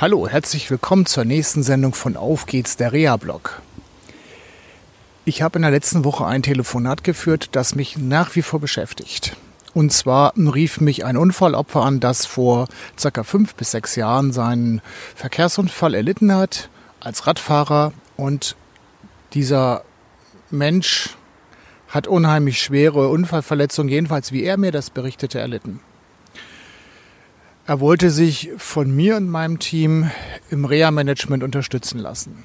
Hallo, 0.00 0.26
herzlich 0.26 0.70
willkommen 0.70 1.04
zur 1.04 1.26
nächsten 1.26 1.62
Sendung 1.62 1.92
von 1.92 2.16
Auf 2.16 2.46
geht's, 2.46 2.78
der 2.78 2.94
Reha-Blog. 2.94 3.60
Ich 5.26 5.42
habe 5.42 5.58
in 5.58 5.62
der 5.62 5.70
letzten 5.70 6.04
Woche 6.04 6.24
ein 6.24 6.42
Telefonat 6.42 7.04
geführt, 7.04 7.50
das 7.52 7.74
mich 7.74 7.98
nach 7.98 8.34
wie 8.34 8.40
vor 8.40 8.60
beschäftigt. 8.60 9.36
Und 9.74 9.92
zwar 9.92 10.32
rief 10.38 10.80
mich 10.80 11.04
ein 11.04 11.18
Unfallopfer 11.18 11.82
an, 11.82 12.00
das 12.00 12.24
vor 12.24 12.66
circa 12.98 13.24
fünf 13.24 13.54
bis 13.56 13.72
sechs 13.72 13.94
Jahren 13.94 14.32
seinen 14.32 14.80
Verkehrsunfall 15.16 15.92
erlitten 15.92 16.34
hat 16.34 16.70
als 17.00 17.26
Radfahrer 17.26 17.92
und 18.16 18.56
dieser 19.34 19.84
Mensch 20.48 21.10
hat 21.88 22.06
unheimlich 22.06 22.62
schwere 22.62 23.08
Unfallverletzungen, 23.08 23.92
jedenfalls 23.92 24.32
wie 24.32 24.44
er 24.44 24.56
mir 24.56 24.72
das 24.72 24.88
berichtete, 24.88 25.38
erlitten. 25.38 25.80
Er 27.70 27.78
wollte 27.78 28.10
sich 28.10 28.50
von 28.56 28.90
mir 28.90 29.16
und 29.16 29.28
meinem 29.28 29.60
Team 29.60 30.10
im 30.50 30.64
Reha-Management 30.64 31.44
unterstützen 31.44 32.00
lassen. 32.00 32.42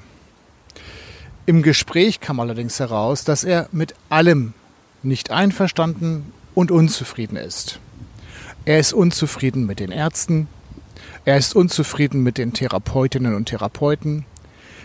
Im 1.46 1.62
Gespräch 1.62 2.20
kam 2.20 2.38
allerdings 2.38 2.78
heraus, 2.78 3.24
dass 3.24 3.42
er 3.42 3.68
mit 3.72 3.96
allem 4.08 4.54
nicht 5.02 5.32
einverstanden 5.32 6.32
und 6.54 6.70
unzufrieden 6.70 7.36
ist. 7.36 7.80
Er 8.66 8.78
ist 8.78 8.92
unzufrieden 8.92 9.66
mit 9.66 9.80
den 9.80 9.90
Ärzten, 9.90 10.46
er 11.24 11.36
ist 11.36 11.56
unzufrieden 11.56 12.22
mit 12.22 12.38
den 12.38 12.52
Therapeutinnen 12.52 13.34
und 13.34 13.46
Therapeuten, 13.46 14.26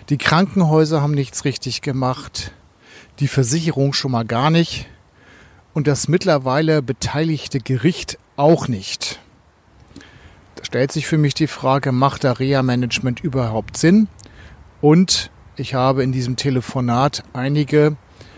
die 0.10 0.18
Krankenhäuser 0.18 1.04
haben 1.04 1.14
nichts 1.14 1.46
richtig 1.46 1.84
gemacht, 1.84 2.52
die 3.20 3.28
Versicherung 3.28 3.94
schon 3.94 4.10
mal 4.10 4.26
gar 4.26 4.50
nicht. 4.50 4.88
Und 5.76 5.86
das 5.86 6.08
mittlerweile 6.08 6.82
beteiligte 6.82 7.60
Gericht 7.60 8.18
auch 8.38 8.68
nicht 8.68 9.20
stellt 10.62 10.92
sich 10.92 11.08
für 11.08 11.18
mich 11.18 11.34
die 11.34 11.48
Frage, 11.48 11.92
macht 11.92 12.24
da 12.24 12.34
Reha-Management 12.34 13.20
überhaupt 13.22 13.78
Sinn? 13.78 14.08
Und 14.82 15.32
ich 15.56 15.74
habe 15.74 16.04
in 16.04 16.12
diesem 16.12 16.36
Telefonat 16.36 17.24
einige 17.34 17.98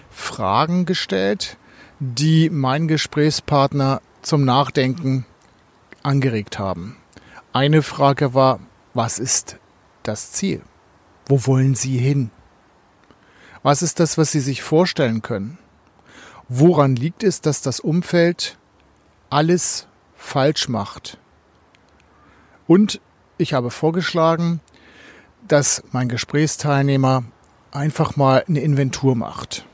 Fragen 0.09 0.85
gestellt, 0.85 1.57
die 1.99 2.49
meinen 2.49 2.87
Gesprächspartner 2.87 4.01
zum 4.21 4.45
Nachdenken 4.45 5.25
angeregt 6.01 6.59
haben. 6.59 6.97
Eine 7.53 7.81
Frage 7.81 8.33
war, 8.33 8.59
was 8.93 9.19
ist 9.19 9.57
das 10.03 10.31
Ziel? 10.31 10.61
Wo 11.27 11.45
wollen 11.45 11.75
Sie 11.75 11.97
hin? 11.97 12.29
Was 13.61 13.81
ist 13.81 13.99
das, 13.99 14.17
was 14.17 14.31
Sie 14.31 14.41
sich 14.41 14.61
vorstellen 14.61 15.21
können? 15.21 15.57
Woran 16.49 16.95
liegt 16.95 17.23
es, 17.23 17.41
dass 17.41 17.61
das 17.61 17.79
Umfeld 17.79 18.57
alles 19.29 19.87
falsch 20.15 20.67
macht? 20.67 21.17
Und 22.67 23.01
ich 23.37 23.53
habe 23.53 23.71
vorgeschlagen, 23.71 24.61
dass 25.47 25.83
mein 25.91 26.07
Gesprächsteilnehmer 26.07 27.23
einfach 27.71 28.15
mal 28.15 28.43
eine 28.47 28.61
Inventur 28.61 29.15
macht. 29.15 29.65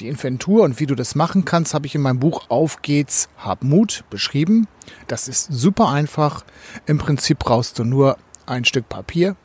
Die 0.00 0.08
Inventur 0.08 0.62
und 0.62 0.80
wie 0.80 0.86
du 0.86 0.94
das 0.94 1.14
machen 1.14 1.44
kannst, 1.44 1.74
habe 1.74 1.86
ich 1.86 1.94
in 1.94 2.00
meinem 2.00 2.20
Buch 2.20 2.48
Auf 2.48 2.80
geht's, 2.80 3.28
hab 3.36 3.62
Mut 3.62 4.04
beschrieben. 4.08 4.66
Das 5.08 5.28
ist 5.28 5.52
super 5.52 5.90
einfach. 5.90 6.44
Im 6.86 6.96
Prinzip 6.96 7.38
brauchst 7.38 7.78
du 7.78 7.84
nur 7.84 8.16
ein 8.46 8.64
Stück 8.64 8.88
Papier, 8.88 9.36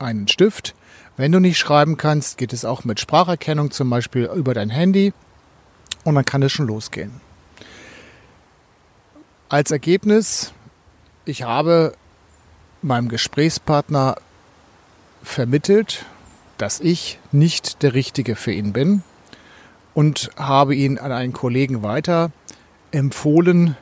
einen 0.00 0.26
Stift. 0.26 0.74
Wenn 1.16 1.30
du 1.30 1.38
nicht 1.38 1.58
schreiben 1.58 1.96
kannst, 1.96 2.38
geht 2.38 2.52
es 2.52 2.64
auch 2.64 2.84
mit 2.84 2.98
Spracherkennung, 2.98 3.70
zum 3.70 3.88
Beispiel 3.88 4.24
über 4.34 4.52
dein 4.52 4.70
Handy. 4.70 5.12
Und 6.02 6.16
dann 6.16 6.24
kann 6.24 6.42
es 6.42 6.50
schon 6.50 6.66
losgehen. 6.66 7.20
Als 9.48 9.70
Ergebnis, 9.70 10.52
ich 11.24 11.42
habe 11.42 11.92
meinem 12.82 13.08
Gesprächspartner 13.08 14.16
vermittelt, 15.22 16.04
dass 16.58 16.80
ich 16.80 17.18
nicht 17.32 17.82
der 17.82 17.94
Richtige 17.94 18.36
für 18.36 18.52
ihn 18.52 18.72
bin 18.72 19.02
und 19.94 20.30
habe 20.36 20.74
ihn 20.74 20.98
an 20.98 21.12
einen 21.12 21.32
Kollegen 21.32 21.82
weiter 21.82 22.30
empfohlen, 22.90 23.76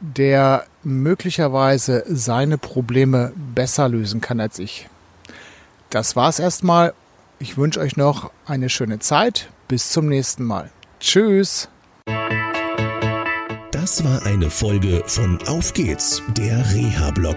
der 0.00 0.64
möglicherweise 0.82 2.04
seine 2.08 2.58
Probleme 2.58 3.32
besser 3.54 3.88
lösen 3.88 4.20
kann 4.20 4.40
als 4.40 4.58
ich. 4.58 4.88
Das 5.90 6.16
war's 6.16 6.38
erstmal. 6.38 6.94
Ich 7.38 7.56
wünsche 7.56 7.80
euch 7.80 7.96
noch 7.96 8.30
eine 8.46 8.68
schöne 8.68 8.98
Zeit. 8.98 9.48
Bis 9.68 9.90
zum 9.90 10.08
nächsten 10.08 10.44
Mal. 10.44 10.70
Tschüss. 11.00 11.68
Das 13.72 14.04
war 14.04 14.24
eine 14.24 14.50
Folge 14.50 15.02
von 15.06 15.38
Auf 15.46 15.72
geht's, 15.74 16.22
der 16.36 16.58
Reha-Blog 16.72 17.36